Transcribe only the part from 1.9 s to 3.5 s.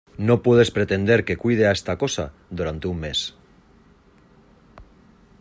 cosa durante un mes;